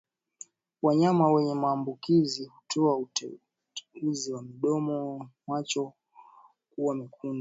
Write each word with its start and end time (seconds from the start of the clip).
Wanyama 0.81 1.31
wenye 1.31 1.53
maambukizi 1.55 2.45
hutoa 2.45 2.97
uteute 2.97 4.33
wa 4.33 4.41
mdomo 4.41 5.17
na 5.19 5.29
macho 5.47 5.93
kuwa 6.69 6.95
mekundu 6.95 7.29